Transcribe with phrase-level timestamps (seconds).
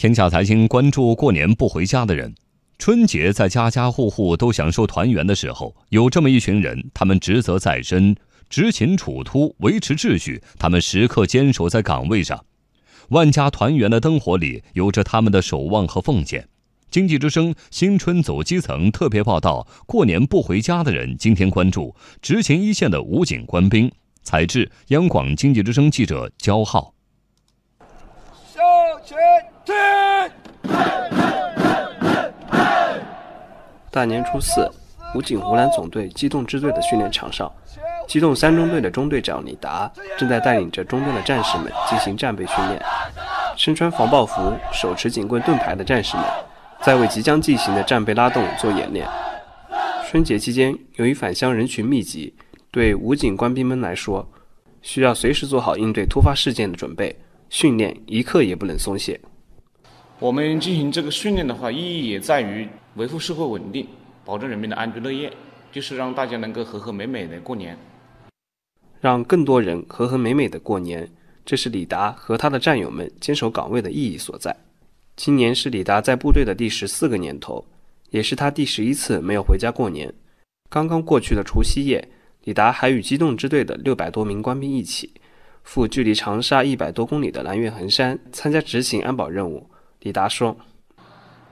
[0.00, 2.34] 天下财经关注过年不回家的人。
[2.78, 8.16] 春节在家家户户都享受团圆的时候，有这么一群人，他们职责在身，
[8.48, 12.46] 执勤处突，维持秩序，他们时刻坚守在岗位上。
[13.10, 16.48] 万家团圆的灯火里，有着他们的守望和奉献。
[16.90, 23.92] 经济之声新春走基层特别报道：过年不回家的人，今天关注执勤一线的武警官兵。
[24.22, 26.94] 采制：央广经济之声记者焦浩。
[33.92, 34.70] 大年初四，
[35.16, 37.50] 武警湖南总队机动支队的训练场上，
[38.06, 42.80] 机动三中队的中队长李达正在带领着中队的战士们进行战备训练。
[43.56, 46.24] 身穿防爆服、手持警棍盾牌的战士们，
[46.82, 49.08] 在为即将进行的战备拉动做演练。
[50.08, 52.32] 春节期间，由于返乡人群密集，
[52.70, 54.30] 对武警官兵们来说，
[54.82, 59.20] 需要随时做好应对突发事件的准备，训练一刻也不能松懈。
[60.20, 62.68] 我们进行这个训练的话，意义也在于。
[62.96, 63.86] 维护社会稳定，
[64.24, 65.32] 保证人民的安居乐业，
[65.70, 67.78] 就是让大家能够和和美美的过年，
[69.00, 71.08] 让更多人和和美美的过年，
[71.46, 74.56] 这是李达和他的战友们坚守岗位的意义所在。
[75.14, 77.64] 今年是李达在部队的第十四个年头，
[78.10, 80.12] 也是他第十一次没有回家过年。
[80.68, 82.08] 刚刚过去的除夕夜，
[82.42, 85.12] 李达还与机动支队的六百多名官兵一起，
[85.62, 89.70] 赴距离长沙一百多公里的南岳衡山参加执行安保任务。
[90.00, 90.56] 李达说。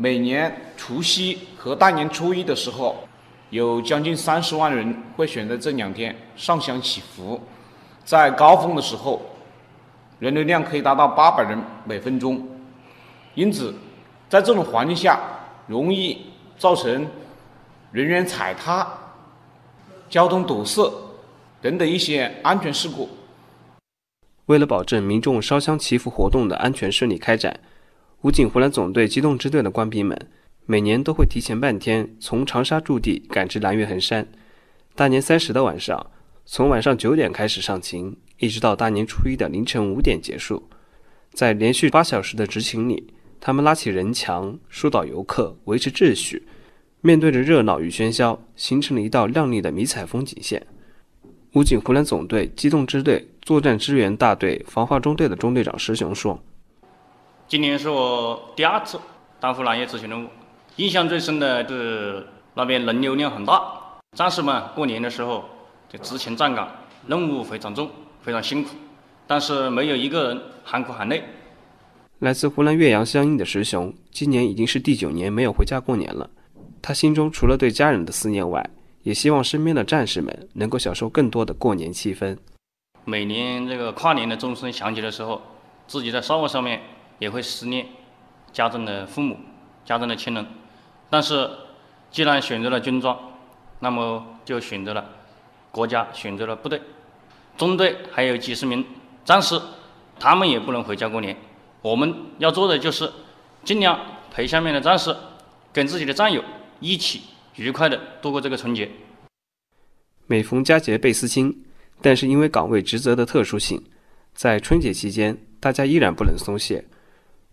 [0.00, 2.96] 每年除夕和大年初一的时候，
[3.50, 7.40] 有将近三十万人会选择这两天上香祈福。
[8.04, 9.20] 在高峰的时候，
[10.20, 12.46] 人流量可以达到八百人每分钟。
[13.34, 13.74] 因此，
[14.28, 15.18] 在这种环境下，
[15.66, 17.04] 容易造成
[17.90, 18.86] 人员踩踏、
[20.08, 20.88] 交通堵塞
[21.60, 23.08] 等等一些安全事故。
[24.46, 27.58] 为了保证民众烧香祈福活动的安全顺利开展。
[28.22, 30.18] 武警湖南总队机动支队的官兵们，
[30.66, 34.26] 每年都会提前半天从长沙驻地赶至南岳衡山。
[34.96, 36.10] 大年三十的晚上，
[36.44, 40.68] 从晚上九点开始上勤，一直到大年初一的凌晨五点结束。
[41.32, 46.42] 在连续八小时的执勤里，他们拉起人墙，疏导游客，维持秩序。
[47.00, 50.66] 面对着热闹与喧嚣，形成了一道亮丽的迷彩风景线。
[51.52, 56.42] 武警湖南总队机动支队作战支援大队防化中队的中队长石雄说。
[57.48, 59.00] 今年是我第二次
[59.40, 60.28] 担负南岳执行任务，
[60.76, 63.62] 印象最深的是那边人流量很大，
[64.14, 65.42] 战士们过年的时候
[65.88, 66.68] 就执勤站岗，
[67.06, 68.72] 任务非常重，非常辛苦，
[69.26, 71.24] 但是没有一个人喊苦喊累。
[72.18, 76.28] 来自湖南岳阳湘阴的石雄，今年已经是第九年没有回家过年了。
[76.82, 78.68] 他心中除了对家人的思念外，
[79.04, 82.36] 也希望身边的战士们能够享受更多的过年气氛。
[83.06, 85.40] 每年这个跨年的钟声响起的时候，
[85.86, 86.82] 自己在哨位上面。
[87.18, 87.86] 也会思念
[88.52, 89.38] 家中的父母、
[89.84, 90.46] 家中的亲人，
[91.10, 91.50] 但是
[92.10, 93.18] 既然选择了军装，
[93.80, 95.04] 那么就选择了
[95.70, 96.80] 国家，选择了部队。
[97.56, 98.84] 中队还有几十名
[99.24, 99.60] 战士，
[100.18, 101.36] 他们也不能回家过年。
[101.82, 103.10] 我们要做的就是
[103.64, 103.98] 尽量
[104.30, 105.14] 陪下面的战士，
[105.72, 106.42] 跟自己的战友
[106.80, 107.22] 一起
[107.56, 108.90] 愉快的度过这个春节。
[110.26, 111.64] 每逢佳节倍思亲，
[112.00, 113.82] 但是因为岗位职责的特殊性，
[114.34, 116.84] 在春节期间，大家依然不能松懈。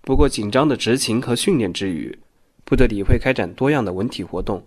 [0.05, 2.15] 不过，紧张的执勤和训练之余，
[2.63, 4.63] 部队里会开展多样的文体活动，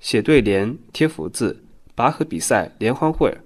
[0.00, 1.62] 写对联、贴福字、
[1.94, 3.36] 拔河比赛、联欢会，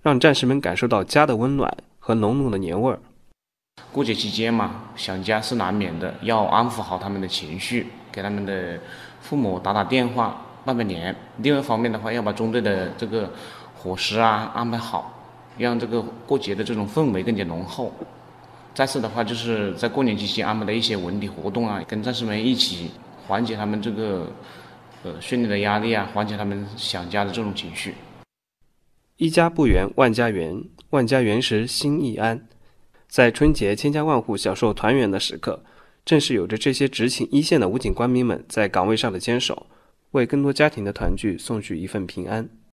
[0.00, 3.00] 让战士们感受到家的温暖和浓浓的年味儿。
[3.90, 8.78] 过节期间嘛，想家是难免的，要安抚好他们的情绪，给他们的
[9.20, 11.16] 父母打打电话、拜拜年。
[11.38, 13.28] 另外一方面的话，要把中队的这个
[13.74, 15.26] 伙食啊安排好，
[15.58, 17.92] 让这个过节的这种氛围更加浓厚。
[18.74, 22.90] 再次的话，就是在过年期间安排的一些文体活动啊，跟战士们一起
[23.26, 24.32] 缓解他们这个
[25.02, 27.94] 呃训练的压力啊，缓解他们想家的这种情绪。
[29.16, 32.46] 一家不圆万家圆，万家圆时心亦安。
[33.08, 35.62] 在春节千家万户享受团圆的时刻，
[36.04, 39.66] 正是有着这些执勤一线的武警官兵们在岗位上的坚守，
[40.12, 42.48] 为更多家庭的团聚送去一份平安。